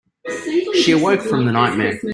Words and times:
She 0.73 0.93
awoke 0.93 1.21
from 1.21 1.45
the 1.45 1.51
nightmare. 1.51 1.99